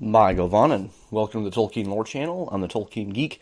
[0.00, 2.48] Hi, Govan, and welcome to the Tolkien Lore Channel.
[2.52, 3.40] I'm the Tolkien Geek,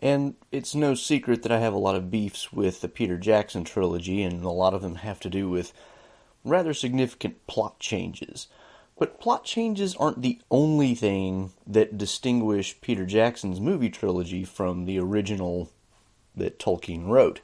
[0.00, 3.62] and it's no secret that I have a lot of beefs with the Peter Jackson
[3.62, 5.74] trilogy, and a lot of them have to do with
[6.44, 8.46] rather significant plot changes.
[8.98, 14.98] But plot changes aren't the only thing that distinguish Peter Jackson's movie trilogy from the
[14.98, 15.70] original
[16.34, 17.42] that Tolkien wrote.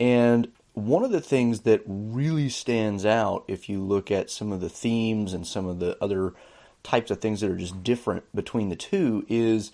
[0.00, 4.60] And one of the things that really stands out if you look at some of
[4.60, 6.34] the themes and some of the other
[6.82, 9.72] types of things that are just different between the two is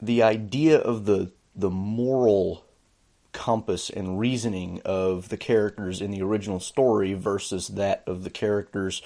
[0.00, 2.64] the idea of the the moral
[3.32, 9.02] compass and reasoning of the characters in the original story versus that of the characters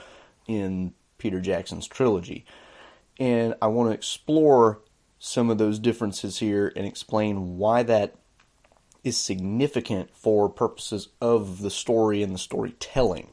[0.47, 2.45] in Peter Jackson's trilogy.
[3.19, 4.81] And I want to explore
[5.19, 8.15] some of those differences here and explain why that
[9.03, 13.33] is significant for purposes of the story and the storytelling.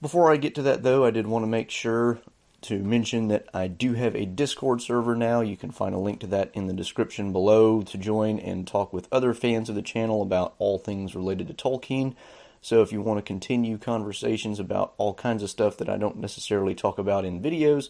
[0.00, 2.20] Before I get to that, though, I did want to make sure
[2.62, 5.40] to mention that I do have a Discord server now.
[5.40, 8.92] You can find a link to that in the description below to join and talk
[8.92, 12.14] with other fans of the channel about all things related to Tolkien.
[12.60, 16.18] So if you want to continue conversations about all kinds of stuff that I don't
[16.18, 17.88] necessarily talk about in videos,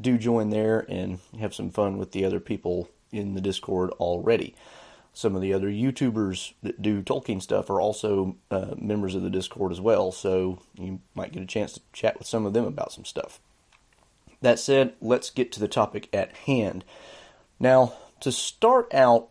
[0.00, 4.54] do join there and have some fun with the other people in the Discord already.
[5.12, 9.30] Some of the other YouTubers that do Tolkien stuff are also uh, members of the
[9.30, 12.66] Discord as well, so you might get a chance to chat with some of them
[12.66, 13.40] about some stuff.
[14.46, 16.84] That said, let's get to the topic at hand.
[17.58, 19.26] Now, to start out,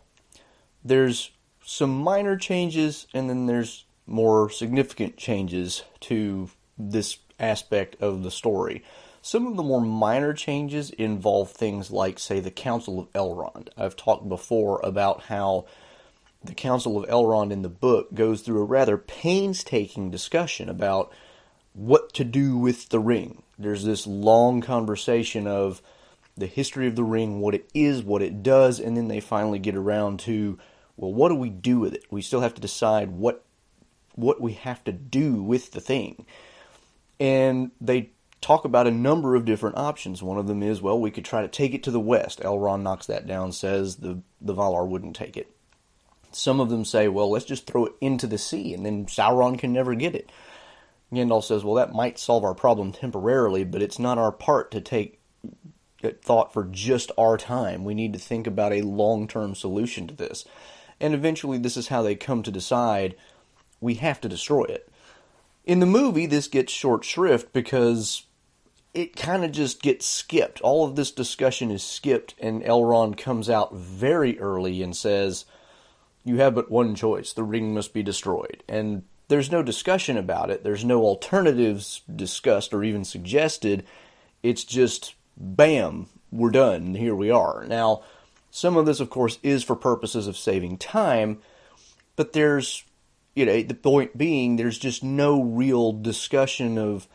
[0.83, 1.31] there's
[1.63, 8.83] some minor changes and then there's more significant changes to this aspect of the story.
[9.21, 13.69] Some of the more minor changes involve things like, say, the Council of Elrond.
[13.77, 15.65] I've talked before about how
[16.43, 21.09] the Council of Elrond in the book goes through a rather painstaking discussion about
[21.71, 23.43] what to do with the ring.
[23.57, 25.81] There's this long conversation of
[26.37, 29.59] the history of the ring, what it is, what it does, and then they finally
[29.59, 30.59] get around to,
[30.97, 32.03] well, what do we do with it?
[32.11, 33.43] We still have to decide what
[34.15, 36.25] what we have to do with the thing.
[37.19, 40.23] And they talk about a number of different options.
[40.23, 42.39] One of them is, well, we could try to take it to the west.
[42.41, 45.51] Elrond knocks that down, says the the Valar wouldn't take it.
[46.31, 49.57] Some of them say, well, let's just throw it into the sea, and then Sauron
[49.57, 50.29] can never get it.
[51.15, 54.81] Gandalf says, well, that might solve our problem temporarily, but it's not our part to
[54.81, 55.19] take
[56.21, 57.83] thought for just our time.
[57.83, 60.45] We need to think about a long term solution to this.
[60.99, 63.15] And eventually, this is how they come to decide
[63.81, 64.89] we have to destroy it.
[65.65, 68.23] In the movie, this gets short shrift because
[68.93, 70.61] it kind of just gets skipped.
[70.61, 75.45] All of this discussion is skipped, and Elrond comes out very early and says,
[76.23, 78.63] You have but one choice the ring must be destroyed.
[78.69, 80.63] And there's no discussion about it.
[80.63, 83.85] There's no alternatives discussed or even suggested.
[84.43, 86.95] It's just bam, we're done.
[86.95, 87.65] Here we are.
[87.67, 88.03] Now,
[88.51, 91.39] some of this, of course, is for purposes of saving time,
[92.15, 92.83] but there's,
[93.35, 97.07] you know, the point being, there's just no real discussion of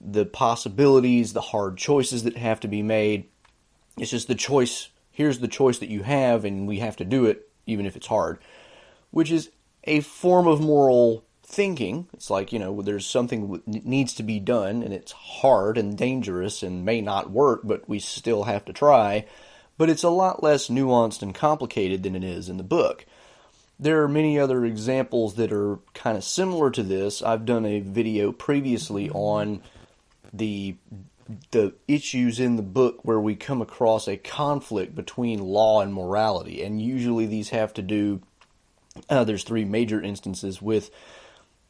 [0.00, 3.28] the possibilities, the hard choices that have to be made.
[3.98, 4.88] It's just the choice.
[5.10, 8.06] Here's the choice that you have, and we have to do it, even if it's
[8.06, 8.38] hard,
[9.10, 9.50] which is
[9.84, 12.08] a form of moral thinking.
[12.14, 15.96] It's like, you know, there's something that needs to be done and it's hard and
[15.96, 19.26] dangerous and may not work, but we still have to try.
[19.76, 23.04] But it's a lot less nuanced and complicated than it is in the book.
[23.78, 27.20] There are many other examples that are kind of similar to this.
[27.20, 29.60] I've done a video previously on
[30.32, 30.76] the
[31.50, 36.62] the issues in the book where we come across a conflict between law and morality,
[36.62, 38.20] and usually these have to do
[39.08, 40.90] uh, there's three major instances with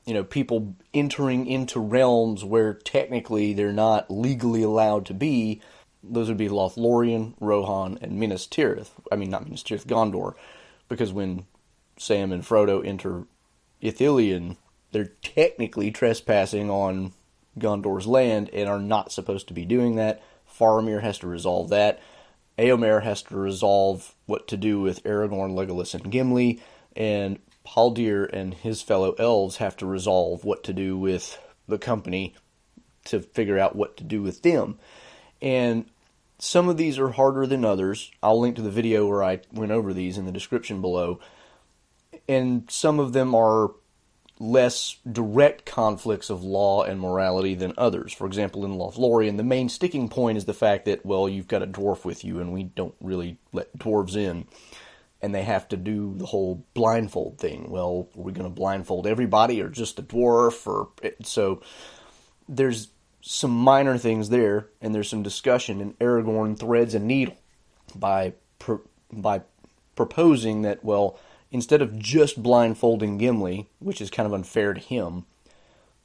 [0.04, 5.60] you know people entering into realms where technically they're not legally allowed to be.
[6.02, 8.90] Those would be Lothlorien, Rohan, and Minas Tirith.
[9.12, 10.34] I mean, not Minas Tirith, Gondor,
[10.88, 11.46] because when
[11.96, 13.24] Sam and Frodo enter
[13.80, 14.56] Ithilien,
[14.90, 17.12] they're technically trespassing on
[17.58, 20.20] Gondor's land and are not supposed to be doing that.
[20.58, 22.00] Faramir has to resolve that.
[22.58, 26.60] Eomer has to resolve what to do with Aragorn, Legolas, and Gimli
[26.96, 32.34] and Haldir and his fellow elves have to resolve what to do with the company
[33.04, 34.78] to figure out what to do with them.
[35.40, 35.86] And
[36.38, 38.10] some of these are harder than others.
[38.22, 41.20] I'll link to the video where I went over these in the description below.
[42.28, 43.70] And some of them are
[44.38, 48.12] less direct conflicts of law and morality than others.
[48.12, 51.62] For example, in Lothlorien, the main sticking point is the fact that, well, you've got
[51.62, 54.46] a dwarf with you, and we don't really let dwarves in
[55.22, 57.70] and they have to do the whole blindfold thing.
[57.70, 60.66] Well, are we going to blindfold everybody or just the dwarf?
[60.66, 60.88] Or
[61.22, 61.62] so
[62.48, 62.88] there's
[63.20, 67.36] some minor things there, and there's some discussion, and Aragorn threads a needle
[67.94, 68.82] by pro-
[69.12, 69.42] by
[69.94, 71.18] proposing that well,
[71.52, 75.24] instead of just blindfolding Gimli, which is kind of unfair to him,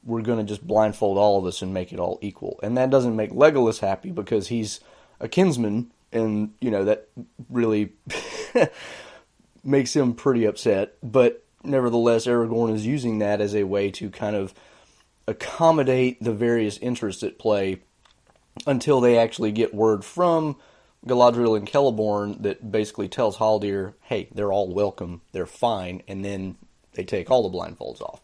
[0.04, 2.60] we're going to just blindfold all of us and make it all equal.
[2.62, 4.78] And that doesn't make Legolas happy because he's
[5.18, 7.08] a kinsman, and you know that
[7.50, 7.94] really
[9.68, 10.94] makes him pretty upset.
[11.02, 14.54] But nevertheless, Aragorn is using that as a way to kind of
[15.26, 17.82] accommodate the various interests at play
[18.66, 20.56] until they actually get word from
[21.06, 26.56] Galadriel and Celeborn that basically tells Haldir, hey, they're all welcome, they're fine, and then
[26.94, 28.20] they take all the blindfolds off.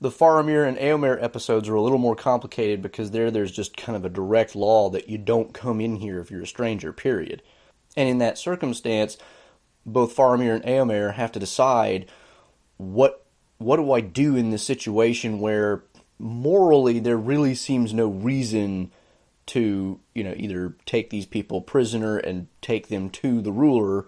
[0.00, 3.96] The Faramir and Eomer episodes are a little more complicated because there there's just kind
[3.96, 7.42] of a direct law that you don't come in here if you're a stranger, period.
[7.96, 9.16] And in that circumstance,
[9.86, 12.06] both Faramir and Eomer have to decide
[12.76, 13.24] what
[13.58, 15.82] what do I do in this situation where
[16.18, 18.92] morally there really seems no reason
[19.46, 24.06] to, you know, either take these people prisoner and take them to the ruler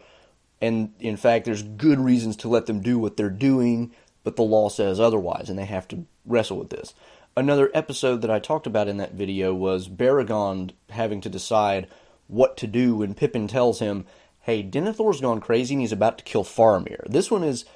[0.61, 3.93] and in fact there's good reasons to let them do what they're doing
[4.29, 6.93] but the law says otherwise, and they have to wrestle with this.
[7.35, 11.89] Another episode that I talked about in that video was Beregond having to decide
[12.27, 14.05] what to do when Pippin tells him,
[14.49, 17.07] hey, Denethor's gone crazy and he's about to kill Faramir.
[17.07, 17.67] This one is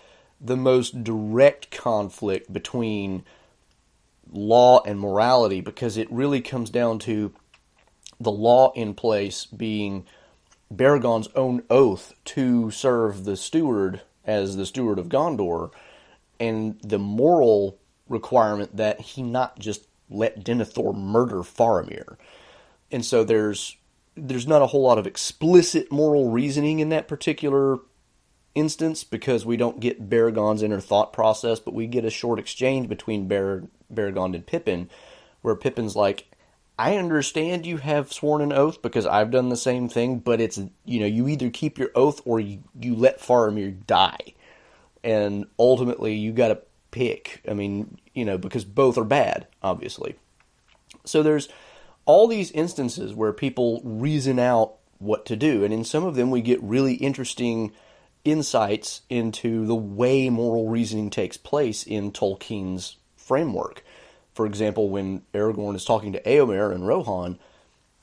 [0.41, 3.25] the most direct conflict between
[4.33, 7.35] law and morality because it really comes down to
[8.19, 10.07] the law in place being
[10.75, 15.73] Beregond's own oath to serve the steward as the steward of Gondor
[16.41, 17.77] and the moral
[18.09, 22.17] requirement that he not just let Denethor murder Faramir.
[22.91, 23.77] And so there's
[24.17, 27.79] there's not a whole lot of explicit moral reasoning in that particular
[28.55, 32.89] instance because we don't get Beregond's inner thought process, but we get a short exchange
[32.89, 34.91] between Bar- Beregond and Pippin
[35.41, 36.31] where Pippin's like,
[36.79, 40.59] I understand you have sworn an oath because I've done the same thing, but it's,
[40.85, 44.35] you know, you either keep your oath or you, you let Faramir die
[45.05, 46.61] and ultimately you got to
[46.91, 47.43] pick.
[47.49, 50.17] I mean, you know, because both are bad, obviously.
[51.05, 51.49] So there's
[52.05, 56.31] all these instances where people reason out what to do, and in some of them
[56.31, 57.73] we get really interesting
[58.25, 63.85] insights into the way moral reasoning takes place in Tolkien's framework.
[64.35, 67.39] For example, when Aragorn is talking to Eomer and Rohan,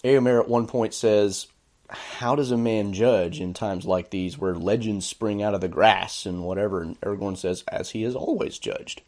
[0.04, 1.48] Eomer at one point says,
[1.90, 5.68] how does a man judge in times like these where legends spring out of the
[5.68, 6.82] grass and whatever?
[6.82, 9.02] And Aragorn says, as he has always judged.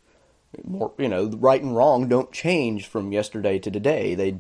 [0.64, 4.16] More, you know, right and wrong don't change from yesterday to today.
[4.16, 4.40] They,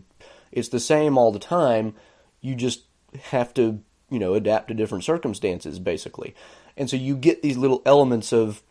[0.51, 1.95] it's the same all the time.
[2.41, 2.81] You just
[3.23, 6.35] have to, you know, adapt to different circumstances, basically.
[6.77, 8.63] And so you get these little elements of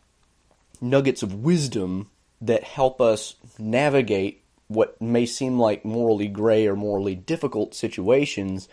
[0.81, 2.11] nuggets of wisdom
[2.41, 8.69] that help us navigate what may seem like morally gray or morally difficult situations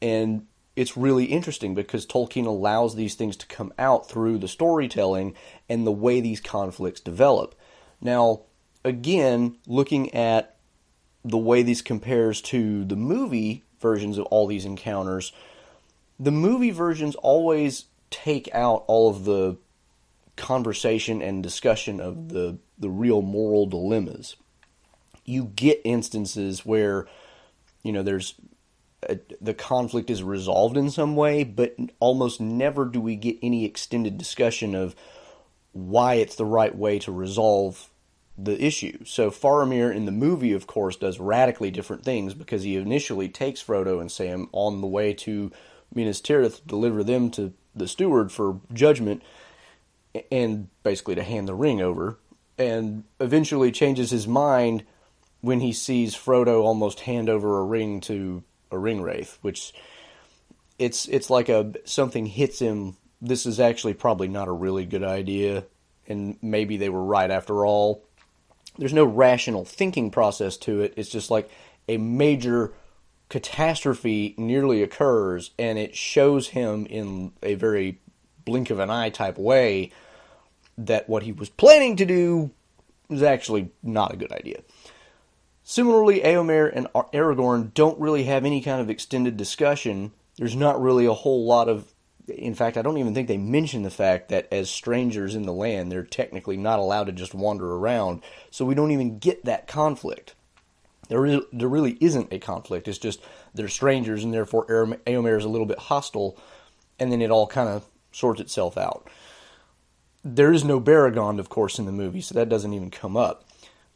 [0.00, 5.34] and it's really interesting because Tolkien allows these things to come out through the storytelling
[5.68, 7.54] and the way these conflicts develop.
[8.00, 8.42] Now,
[8.84, 10.56] again, looking at
[11.24, 15.32] the way these compares to the movie versions of all these encounters,
[16.18, 19.56] the movie versions always take out all of the
[20.36, 24.36] conversation and discussion of the the real moral dilemmas.
[25.24, 27.06] You get instances where
[27.82, 28.34] you know there's
[29.08, 33.64] uh, the conflict is resolved in some way, but almost never do we get any
[33.64, 34.94] extended discussion of
[35.72, 37.88] why it's the right way to resolve
[38.36, 39.04] the issue.
[39.04, 43.62] So Faramir in the movie, of course, does radically different things because he initially takes
[43.62, 45.52] Frodo and Sam on the way to
[45.94, 49.22] Minas Tirith, to deliver them to the steward for judgment,
[50.30, 52.18] and basically to hand the ring over,
[52.58, 54.84] and eventually changes his mind
[55.40, 59.74] when he sees Frodo almost hand over a ring to a ring wraith, which
[60.78, 62.96] it's it's like a something hits him.
[63.20, 65.64] This is actually probably not a really good idea,
[66.06, 68.04] and maybe they were right after all.
[68.78, 70.94] There's no rational thinking process to it.
[70.96, 71.50] It's just like
[71.88, 72.72] a major
[73.28, 78.00] catastrophe nearly occurs, and it shows him in a very
[78.44, 79.90] blink of an eye type way
[80.78, 82.50] that what he was planning to do
[83.10, 84.62] is actually not a good idea.
[85.64, 90.12] Similarly, Eomer and Aragorn don't really have any kind of extended discussion.
[90.36, 91.91] There's not really a whole lot of.
[92.28, 95.52] In fact, I don't even think they mention the fact that as strangers in the
[95.52, 98.22] land, they're technically not allowed to just wander around.
[98.50, 100.34] So we don't even get that conflict.
[101.08, 102.86] There, there really isn't a conflict.
[102.86, 103.20] It's just
[103.54, 106.38] they're strangers, and therefore Eomer is a little bit hostile,
[106.98, 109.10] and then it all kind of sorts itself out.
[110.24, 113.44] There is no Beregond, of course, in the movie, so that doesn't even come up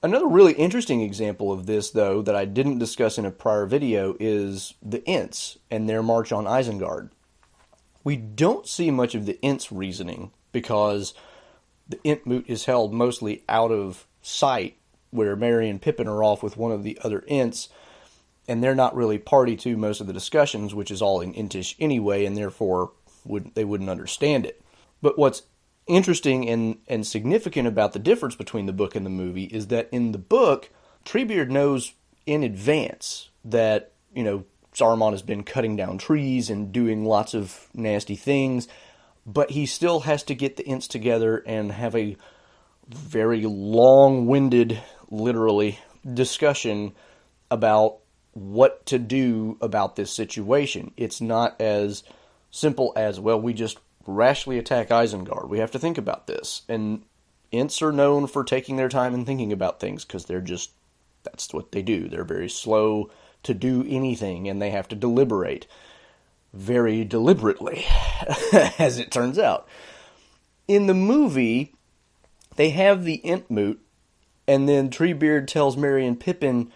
[0.02, 4.14] Another really interesting example of this, though, that I didn't discuss in a prior video
[4.20, 7.10] is the Ents and their march on Isengard.
[8.06, 11.12] We don't see much of the Ents' reasoning because
[11.88, 14.76] the Entmoot is held mostly out of sight,
[15.10, 17.68] where Merry and Pippin are off with one of the other Ents,
[18.46, 21.74] and they're not really party to most of the discussions, which is all in Entish
[21.80, 22.92] anyway, and therefore
[23.24, 24.62] would they wouldn't understand it.
[25.02, 25.42] But what's
[25.88, 29.88] interesting and, and significant about the difference between the book and the movie is that
[29.90, 30.70] in the book,
[31.04, 31.94] Treebeard knows
[32.24, 34.44] in advance that, you know,
[34.76, 38.68] Saruman has been cutting down trees and doing lots of nasty things,
[39.24, 42.16] but he still has to get the Ents together and have a
[42.86, 44.78] very long winded,
[45.10, 45.78] literally,
[46.12, 46.92] discussion
[47.50, 47.98] about
[48.34, 50.92] what to do about this situation.
[50.98, 52.02] It's not as
[52.50, 55.48] simple as, well, we just rashly attack Isengard.
[55.48, 56.62] We have to think about this.
[56.68, 57.02] And
[57.50, 60.70] Ents are known for taking their time and thinking about things because they're just,
[61.22, 62.08] that's what they do.
[62.08, 63.10] They're very slow
[63.46, 65.66] to do anything and they have to deliberate
[66.52, 67.84] very deliberately,
[68.78, 69.68] as it turns out.
[70.66, 71.74] In the movie,
[72.56, 73.78] they have the Entmoot,
[74.48, 76.72] and then Treebeard tells Merry and Pippin,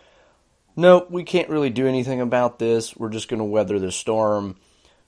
[0.77, 2.97] Nope, we can't really do anything about this.
[2.97, 4.57] We're just going to weather the storm.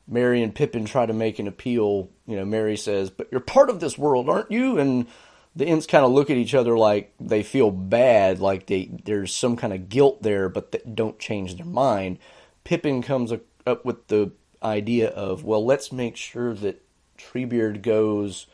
[0.08, 2.10] Merry and Pippin try to make an appeal.
[2.26, 4.78] You know, Merry says, But you're part of this world, aren't you?
[4.78, 5.06] And
[5.54, 9.34] the Ents kind of look at each other like they feel bad, like they there's
[9.34, 12.18] some kind of guilt there, but they don't change their mind.
[12.64, 13.32] Pippin comes
[13.66, 14.32] up with the
[14.62, 16.82] idea of, well, let's make sure that
[17.18, 18.46] Treebeard goes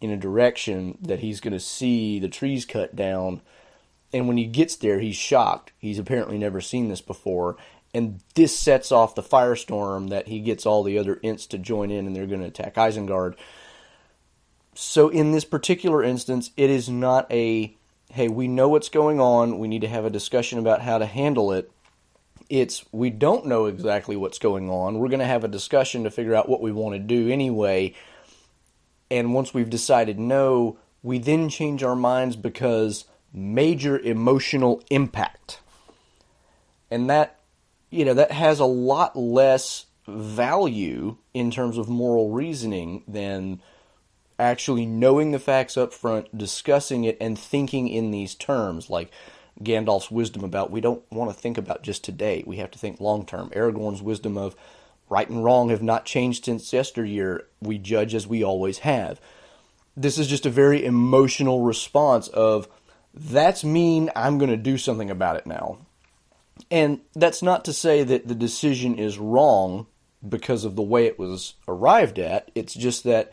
[0.00, 3.42] in a direction that he's going to see the trees cut down.
[4.12, 5.72] And when he gets there, he's shocked.
[5.78, 7.56] He's apparently never seen this before
[7.92, 11.90] and this sets off the firestorm that he gets all the other Ents to join
[11.90, 13.34] in and they're going to attack Isengard.
[14.74, 17.76] So in this particular instance, it is not a
[18.12, 21.06] hey, we know what's going on, we need to have a discussion about how to
[21.06, 21.70] handle it.
[22.48, 24.98] It's we don't know exactly what's going on.
[24.98, 27.94] We're going to have a discussion to figure out what we want to do anyway.
[29.10, 35.60] And once we've decided no, we then change our minds because major emotional impact.
[36.90, 37.40] And that
[37.90, 43.60] you know, that has a lot less value in terms of moral reasoning than
[44.40, 49.10] actually knowing the facts up front, discussing it, and thinking in these terms, like
[49.62, 52.42] Gandalf's wisdom about we don't want to think about just today.
[52.46, 53.50] We have to think long term.
[53.50, 54.56] Aragorn's wisdom of
[55.08, 57.46] right and wrong have not changed since yesteryear.
[57.60, 59.20] We judge as we always have.
[59.96, 62.68] This is just a very emotional response of
[63.12, 65.78] that's mean, I'm going to do something about it now.
[66.70, 69.86] And that's not to say that the decision is wrong
[70.26, 72.50] because of the way it was arrived at.
[72.54, 73.32] It's just that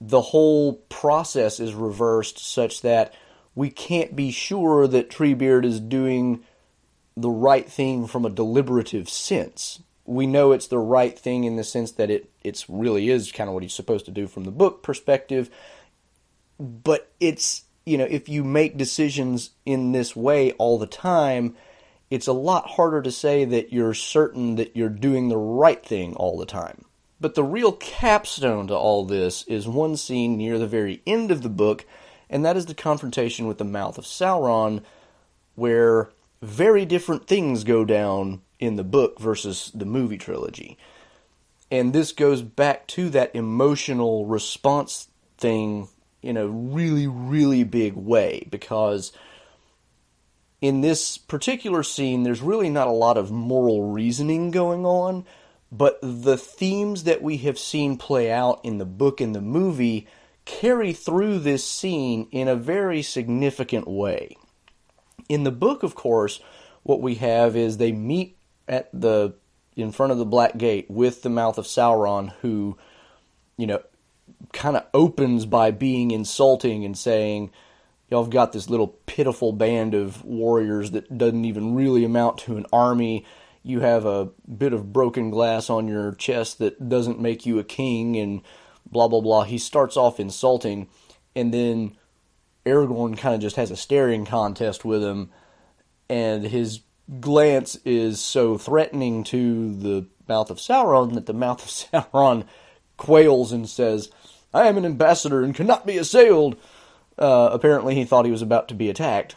[0.00, 3.14] the whole process is reversed such that
[3.54, 6.44] we can't be sure that Treebeard is doing
[7.16, 9.82] the right thing from a deliberative sense.
[10.06, 13.48] We know it's the right thing in the sense that it it's really is kind
[13.48, 15.50] of what he's supposed to do from the book perspective.
[16.58, 21.56] But it's you know, if you make decisions in this way all the time,
[22.10, 26.14] it's a lot harder to say that you're certain that you're doing the right thing
[26.14, 26.84] all the time.
[27.20, 31.42] But the real capstone to all this is one scene near the very end of
[31.42, 31.84] the book,
[32.30, 34.82] and that is the confrontation with the mouth of Sauron,
[35.54, 36.10] where
[36.40, 40.78] very different things go down in the book versus the movie trilogy.
[41.70, 45.88] And this goes back to that emotional response thing
[46.22, 49.12] in a really, really big way because
[50.60, 55.24] in this particular scene, there's really not a lot of moral reasoning going on,
[55.72, 60.06] but the themes that we have seen play out in the book and the movie
[60.44, 64.36] carry through this scene in a very significant way.
[65.28, 66.40] In the book, of course,
[66.82, 68.36] what we have is they meet
[68.66, 69.34] at the
[69.76, 72.76] in front of the Black Gate with the mouth of Sauron, who,
[73.56, 73.80] you know,
[74.52, 77.50] kind of opens by being insulting and saying,
[78.10, 82.56] y'all have got this little pitiful band of warriors that doesn't even really amount to
[82.56, 83.24] an army.
[83.62, 87.64] You have a bit of broken glass on your chest that doesn't make you a
[87.64, 88.42] king, and
[88.90, 89.44] blah blah blah.
[89.44, 90.88] He starts off insulting,
[91.34, 91.96] and then
[92.64, 95.30] Aragorn kind of just has a staring contest with him,
[96.08, 96.80] and his
[97.18, 101.68] glance is so threatening to the mouth of Sauron that the mouth of
[102.12, 102.44] Sauron
[102.96, 104.10] quails and says,
[104.52, 106.56] I am an ambassador and cannot be assailed.
[107.18, 109.36] Uh, apparently, he thought he was about to be attacked.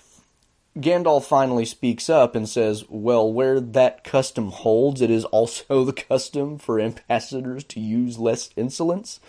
[0.77, 5.93] Gandalf finally speaks up and says, Well, where that custom holds, it is also the
[5.93, 9.19] custom for ambassadors to use less insolence.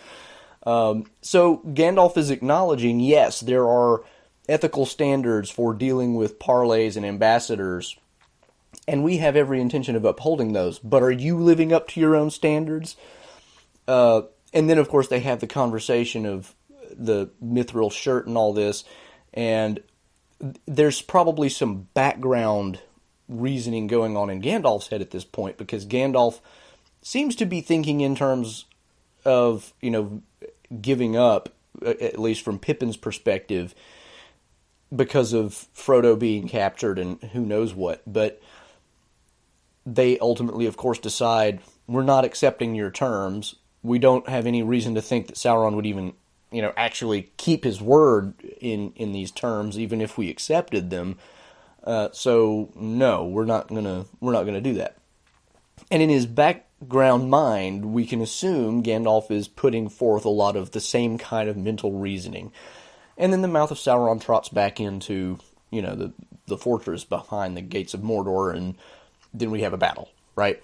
[0.65, 4.03] Um, so Gandalf is acknowledging, yes, there are
[4.49, 7.95] ethical standards for dealing with parlays and ambassadors,
[8.87, 10.79] and we have every intention of upholding those.
[10.79, 12.95] But are you living up to your own standards?
[13.87, 14.23] Uh,
[14.53, 16.55] and then, of course, they have the conversation of
[16.91, 18.83] the mithril shirt and all this,
[19.33, 19.81] and
[20.65, 22.79] there's probably some background
[23.27, 26.39] reasoning going on in Gandalf's head at this point because Gandalf
[27.01, 28.65] seems to be thinking in terms
[29.23, 30.21] of you know
[30.81, 31.49] giving up,
[31.85, 33.73] at least from Pippin's perspective,
[34.95, 38.01] because of Frodo being captured and who knows what.
[38.05, 38.41] But
[39.85, 43.55] they ultimately, of course, decide we're not accepting your terms.
[43.83, 46.13] We don't have any reason to think that Sauron would even,
[46.51, 51.17] you know, actually keep his word in in these terms, even if we accepted them.
[51.83, 54.97] Uh, so no, we're not gonna we're not gonna do that.
[55.91, 60.71] And in his background mind, we can assume Gandalf is putting forth a lot of
[60.71, 62.51] the same kind of mental reasoning.
[63.17, 65.37] And then the mouth of Sauron trots back into,
[65.71, 66.13] you know, the
[66.47, 68.75] the fortress behind the gates of Mordor, and
[69.33, 70.61] then we have a battle, right?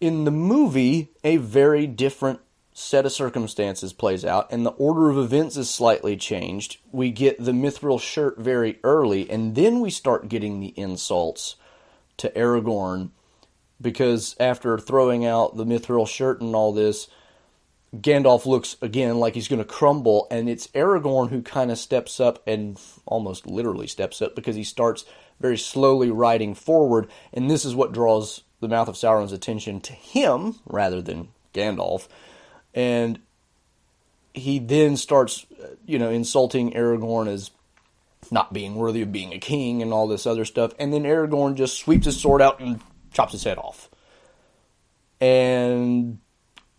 [0.00, 2.40] In the movie, a very different
[2.74, 6.78] set of circumstances plays out, and the order of events is slightly changed.
[6.90, 11.54] We get the mithril shirt very early, and then we start getting the insults
[12.16, 13.10] to Aragorn
[13.80, 17.06] because after throwing out the mithril shirt and all this,
[17.94, 22.18] Gandalf looks again like he's going to crumble, and it's Aragorn who kind of steps
[22.18, 25.04] up and almost literally steps up because he starts
[25.38, 29.92] very slowly riding forward, and this is what draws the mouth of Sauron's attention to
[29.92, 32.08] him rather than Gandalf.
[32.74, 33.20] And
[34.32, 35.46] he then starts,
[35.86, 37.50] you know, insulting Aragorn as
[38.30, 40.72] not being worthy of being a king and all this other stuff.
[40.78, 42.80] And then Aragorn just sweeps his sword out and
[43.12, 43.88] chops his head off.
[45.20, 46.18] And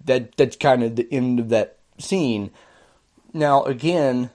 [0.03, 2.51] that that's kind of the end of that scene.
[3.33, 4.29] Now, again,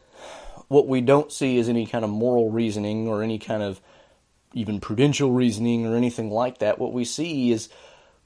[0.68, 3.80] what we don't see is any kind of moral reasoning or any kind of
[4.52, 6.78] even prudential reasoning or anything like that.
[6.78, 7.68] What we see is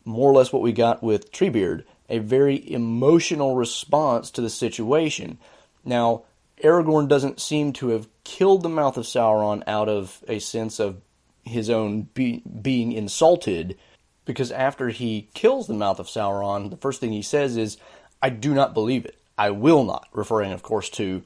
[0.05, 5.39] more or less what we got with Treebeard a very emotional response to the situation.
[5.85, 6.25] Now,
[6.63, 11.01] Aragorn doesn't seem to have killed the mouth of Sauron out of a sense of
[11.43, 13.77] his own be- being insulted
[14.25, 17.77] because after he kills the mouth of Sauron, the first thing he says is,
[18.23, 19.19] I do not believe it.
[19.37, 21.23] I will not, referring, of course, to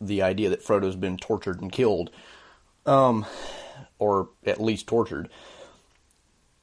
[0.00, 2.10] the idea that Frodo's been tortured and killed,
[2.86, 3.26] um,
[3.98, 5.28] or at least tortured.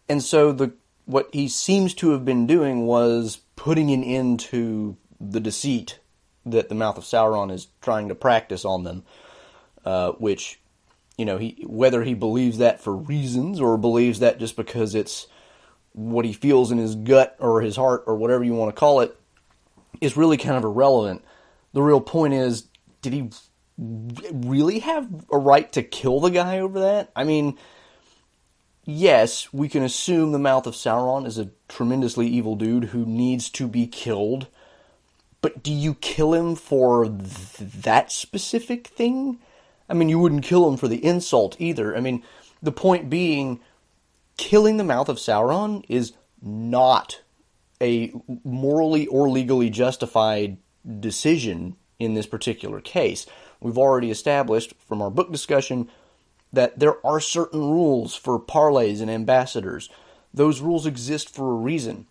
[0.09, 0.73] And so the
[1.11, 5.99] what he seems to have been doing was putting an end to the deceit
[6.45, 9.03] that the mouth of Sauron is trying to practice on them,
[9.85, 10.59] uh, which
[11.17, 15.27] you know he whether he believes that for reasons or believes that just because it's
[15.91, 19.01] what he feels in his gut or his heart or whatever you want to call
[19.01, 19.19] it
[19.99, 21.23] is really kind of irrelevant.
[21.73, 22.67] The real point is,
[23.01, 23.29] did he
[23.77, 27.11] really have a right to kill the guy over that?
[27.15, 27.57] I mean,
[28.85, 33.49] yes, we can assume the mouth of Sauron is a tremendously evil dude who needs
[33.51, 34.47] to be killed.
[35.41, 39.39] But do you kill him for th- that specific thing?
[39.89, 41.95] I mean, you wouldn't kill him for the insult either.
[41.95, 42.23] I mean,
[42.61, 43.59] the point being,
[44.37, 47.21] killing the mouth of Sauron is not
[47.81, 48.13] a
[48.43, 50.57] morally or legally justified
[50.99, 53.25] decision in this particular case.
[53.59, 55.89] We've already established from our book discussion
[56.53, 59.89] that there are certain rules for parlays and ambassadors.
[60.33, 62.07] Those rules exist for a reason.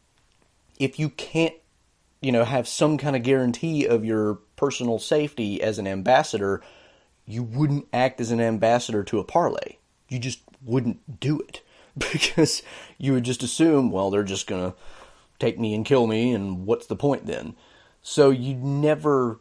[0.78, 1.54] If you can't,
[2.20, 6.62] you know, have some kind of guarantee of your personal safety as an ambassador,
[7.26, 9.76] you wouldn't act as an ambassador to a parlay.
[10.08, 11.62] You just wouldn't do it.
[12.12, 12.62] because
[12.98, 14.76] you would just assume, well, they're just going to
[15.38, 17.54] take me and kill me, and what's the point then?
[18.02, 19.40] So you'd never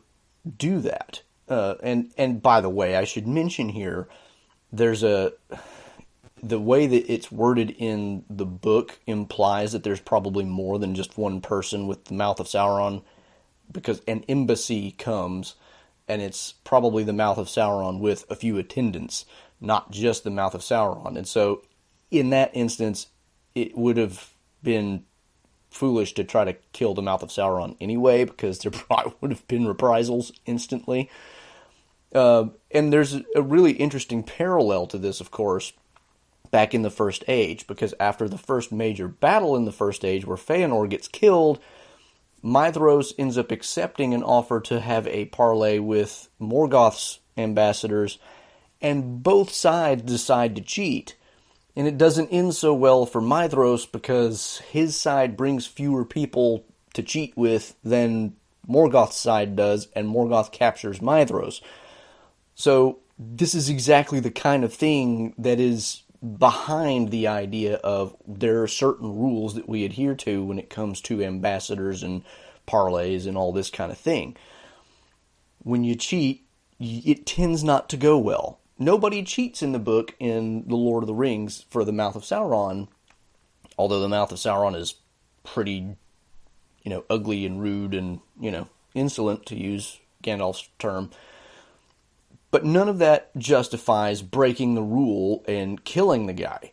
[0.57, 1.21] do that.
[1.47, 4.07] Uh, and and by the way, I should mention here,
[4.71, 5.33] there's a
[6.41, 11.17] the way that it's worded in the book implies that there's probably more than just
[11.17, 13.03] one person with the mouth of Sauron,
[13.71, 15.55] because an embassy comes,
[16.07, 19.25] and it's probably the mouth of Sauron with a few attendants,
[19.59, 21.17] not just the mouth of Sauron.
[21.17, 21.63] And so
[22.09, 23.07] in that instance,
[23.53, 25.03] it would have been
[25.69, 29.47] foolish to try to kill the mouth of Sauron anyway, because there probably would have
[29.47, 31.09] been reprisals instantly.
[32.13, 35.73] Uh, and there's a really interesting parallel to this, of course,
[36.51, 40.25] back in the First Age, because after the first major battle in the First Age,
[40.25, 41.59] where Feanor gets killed,
[42.43, 48.17] Maedhros ends up accepting an offer to have a parley with Morgoth's ambassadors,
[48.81, 51.15] and both sides decide to cheat
[51.79, 57.01] and it doesn't end so well for Maedhros because his side brings fewer people to
[57.01, 58.35] cheat with than
[58.67, 61.61] Morgoth's side does, and Morgoth captures Maedhros.
[62.59, 66.03] So this is exactly the kind of thing that is
[66.37, 70.99] behind the idea of there are certain rules that we adhere to when it comes
[71.03, 72.21] to ambassadors and
[72.67, 74.35] parlays and all this kind of thing.
[75.63, 76.43] When you cheat,
[76.81, 78.59] it tends not to go well.
[78.77, 82.23] Nobody cheats in the book in The Lord of the Rings for the Mouth of
[82.23, 82.89] Sauron,
[83.77, 84.95] although the Mouth of Sauron is
[85.45, 85.95] pretty,
[86.83, 91.09] you know, ugly and rude and, you know, insolent to use Gandalf's term.
[92.51, 96.71] But none of that justifies breaking the rule and killing the guy.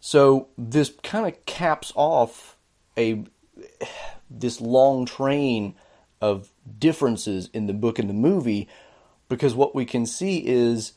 [0.00, 2.56] So this kind of caps off
[2.96, 3.24] a
[4.30, 5.74] this long train
[6.20, 8.68] of differences in the book and the movie
[9.28, 10.92] because what we can see is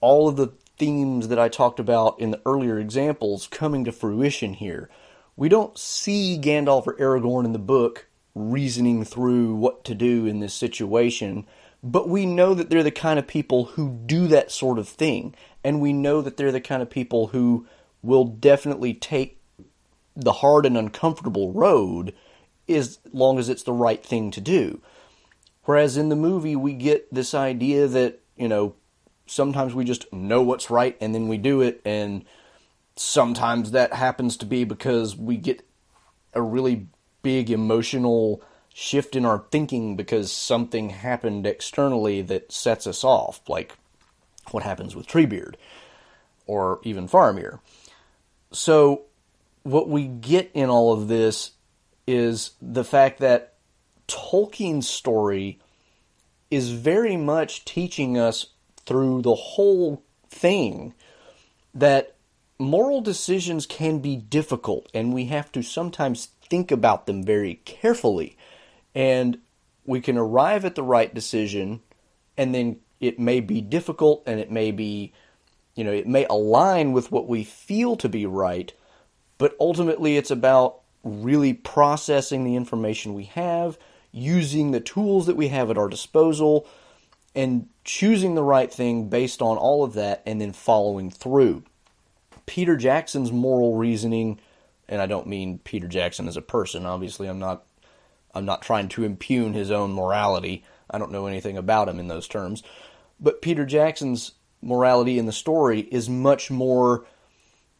[0.00, 4.54] all of the themes that I talked about in the earlier examples coming to fruition
[4.54, 4.88] here.
[5.36, 10.40] We don't see Gandalf or Aragorn in the book reasoning through what to do in
[10.40, 11.46] this situation
[11.82, 15.34] but we know that they're the kind of people who do that sort of thing.
[15.62, 17.66] And we know that they're the kind of people who
[18.02, 19.40] will definitely take
[20.16, 22.14] the hard and uncomfortable road
[22.68, 24.80] as long as it's the right thing to do.
[25.64, 28.74] Whereas in the movie, we get this idea that, you know,
[29.26, 31.80] sometimes we just know what's right and then we do it.
[31.84, 32.24] And
[32.96, 35.62] sometimes that happens to be because we get
[36.34, 36.86] a really
[37.22, 38.42] big emotional
[38.78, 43.76] shift in our thinking because something happened externally that sets us off, like
[44.52, 45.56] what happens with Treebeard
[46.46, 47.58] or even Faramir.
[48.52, 49.02] So,
[49.64, 51.50] what we get in all of this
[52.06, 53.54] is the fact that
[54.06, 55.58] Tolkien's story
[56.48, 58.46] is very much teaching us
[58.86, 60.94] through the whole thing
[61.74, 62.14] that
[62.60, 68.37] moral decisions can be difficult and we have to sometimes think about them very carefully
[68.94, 69.38] and
[69.84, 71.80] we can arrive at the right decision
[72.36, 75.12] and then it may be difficult and it may be
[75.74, 78.72] you know it may align with what we feel to be right
[79.38, 83.78] but ultimately it's about really processing the information we have
[84.12, 86.66] using the tools that we have at our disposal
[87.34, 91.62] and choosing the right thing based on all of that and then following through.
[92.46, 94.40] Peter jackson's moral reasoning
[94.88, 97.62] and i don't mean peter jackson as a person obviously i'm not
[98.38, 100.64] I'm not trying to impugn his own morality.
[100.90, 102.62] I don't know anything about him in those terms.
[103.20, 107.04] But Peter Jackson's morality in the story is much more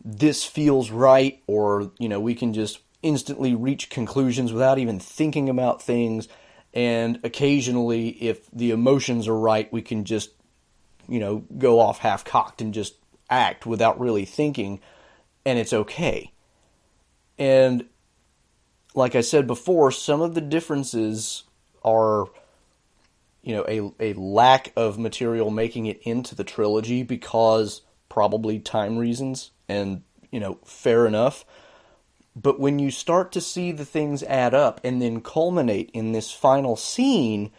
[0.04, 5.48] this feels right, or, you know, we can just instantly reach conclusions without even thinking
[5.48, 6.28] about things.
[6.74, 10.30] And occasionally, if the emotions are right, we can just,
[11.08, 12.94] you know, go off half cocked and just
[13.30, 14.80] act without really thinking,
[15.44, 16.32] and it's okay.
[17.38, 17.86] And
[18.98, 21.44] like I said before, some of the differences
[21.84, 22.26] are,
[23.42, 28.98] you know, a, a lack of material making it into the trilogy because probably time
[28.98, 31.44] reasons, and, you know, fair enough.
[32.34, 36.30] But when you start to see the things add up and then culminate in this
[36.32, 37.50] final scene,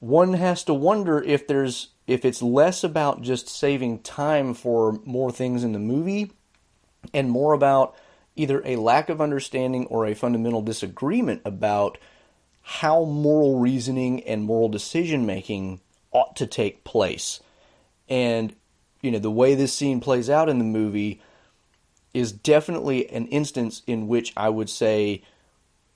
[0.00, 5.30] one has to wonder if there's if it's less about just saving time for more
[5.30, 6.32] things in the movie
[7.12, 7.94] and more about
[8.38, 11.98] either a lack of understanding or a fundamental disagreement about
[12.62, 15.80] how moral reasoning and moral decision making
[16.12, 17.40] ought to take place.
[18.08, 18.54] And,
[19.02, 21.20] you know, the way this scene plays out in the movie
[22.14, 25.22] is definitely an instance in which I would say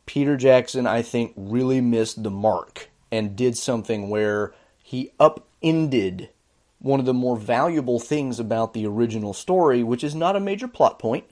[0.07, 6.31] Peter Jackson, I think, really missed the mark and did something where he upended
[6.79, 10.67] one of the more valuable things about the original story, which is not a major
[10.67, 11.25] plot point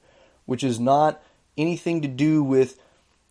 [0.51, 1.23] which is not
[1.57, 2.83] anything to do with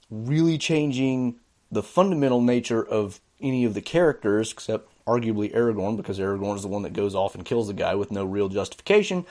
[0.10, 1.36] really changing
[1.70, 6.70] the fundamental nature of any of the characters, except arguably Aragorn, because Aragorn is the
[6.70, 9.26] one that goes off and kills the guy with no real justification.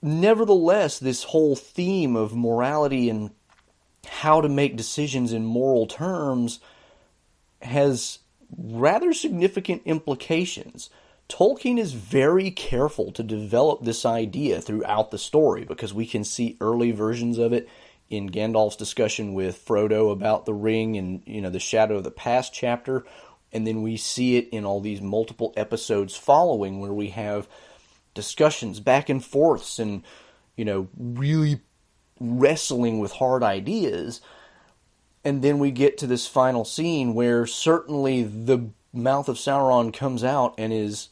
[0.00, 3.28] Nevertheless, this whole theme of morality and
[4.06, 6.60] how to make decisions in moral terms
[7.60, 8.20] has
[8.56, 10.88] rather significant implications.
[11.28, 16.56] Tolkien is very careful to develop this idea throughout the story because we can see
[16.60, 17.68] early versions of it
[18.08, 22.10] in Gandalf's discussion with Frodo about the ring and you know the shadow of the
[22.10, 23.04] past chapter.
[23.52, 27.48] And then we see it in all these multiple episodes following where we have
[28.14, 30.02] discussions back and forths and
[30.56, 31.60] you know really
[32.18, 34.22] wrestling with hard ideas.
[35.24, 40.24] And then we get to this final scene where certainly the mouth of Sauron comes
[40.24, 41.10] out and is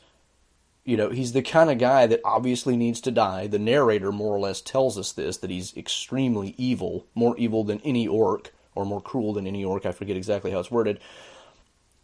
[0.86, 3.48] you know, he's the kind of guy that obviously needs to die.
[3.48, 7.80] The narrator more or less tells us this that he's extremely evil, more evil than
[7.80, 9.84] any orc, or more cruel than any orc.
[9.84, 11.00] I forget exactly how it's worded.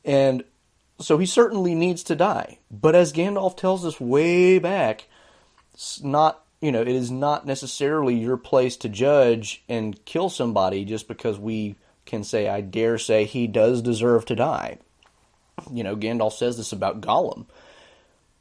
[0.04, 0.42] And
[0.98, 2.58] so he certainly needs to die.
[2.72, 5.06] But as Gandalf tells us way back,
[5.72, 10.84] it's not you know, it is not necessarily your place to judge and kill somebody
[10.84, 11.74] just because we
[12.06, 14.78] can say, I dare say he does deserve to die.
[15.72, 17.46] You know, Gandalf says this about Gollum.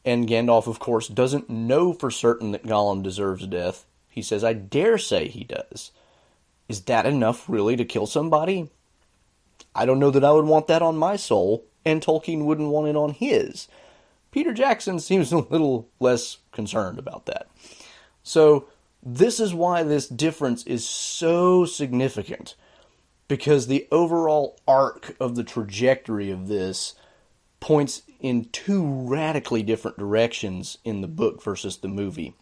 [0.04, 3.86] And Gandalf, of course, doesn't know for certain that Gollum deserves death.
[4.10, 5.92] He says, I dare say he does.
[6.68, 8.70] Is that enough, really, to kill somebody?
[9.76, 12.88] I don't know that I would want that on my soul, and Tolkien wouldn't want
[12.88, 13.68] it on his.
[14.32, 17.48] Peter Jackson seems a little less concerned about that.
[18.24, 18.68] So,
[19.04, 22.56] this is why this difference is so significant
[23.28, 26.96] because the overall arc of the trajectory of this
[27.60, 32.36] points in two radically different directions in the book versus the movie.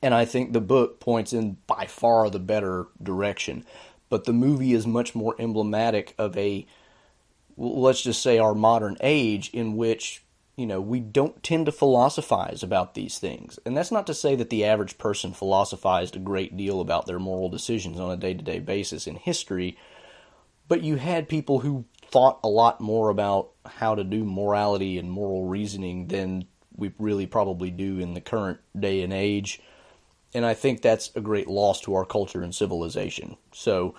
[0.00, 3.66] And I think the book points in by far the better direction.
[4.08, 6.66] But the movie is much more emblematic of a,
[7.56, 10.22] let's just say, our modern age in which
[10.56, 13.58] you know, we don't tend to philosophize about these things.
[13.64, 17.18] And that's not to say that the average person philosophized a great deal about their
[17.18, 19.78] moral decisions on a day to day basis in history,
[20.68, 25.10] but you had people who thought a lot more about how to do morality and
[25.10, 26.44] moral reasoning than
[26.76, 29.60] we really probably do in the current day and age.
[30.34, 33.36] And I think that's a great loss to our culture and civilization.
[33.52, 33.94] So,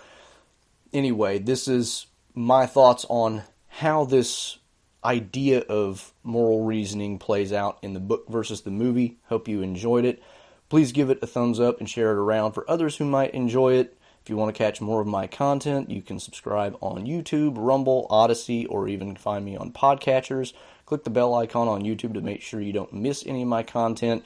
[0.94, 4.60] anyway, this is my thoughts on how this
[5.04, 9.18] idea of moral reasoning plays out in the book versus the movie.
[9.26, 10.22] Hope you enjoyed it.
[10.70, 13.74] Please give it a thumbs up and share it around for others who might enjoy
[13.74, 13.98] it.
[14.24, 18.08] If you want to catch more of my content, you can subscribe on YouTube, Rumble,
[18.10, 20.54] Odysee, or even find me on podcatchers.
[20.86, 23.64] Click the bell icon on YouTube to make sure you don't miss any of my
[23.64, 24.24] content.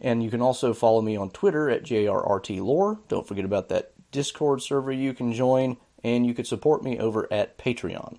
[0.00, 3.00] And you can also follow me on Twitter at JRRTLore.
[3.08, 7.30] Don't forget about that Discord server you can join, and you can support me over
[7.30, 8.16] at Patreon.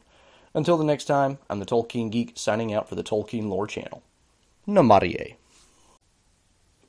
[0.53, 4.03] Until the next time, I'm the Tolkien Geek signing out for the Tolkien Lore channel.
[4.67, 5.37] Namarie.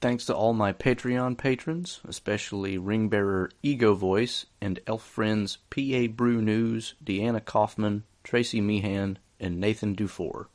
[0.01, 6.07] Thanks to all my Patreon patrons, especially Ringbearer Ego Voice and elf friends P.A.
[6.07, 10.49] Brew News, Deanna Kaufman, Tracy Meehan, and Nathan Dufour.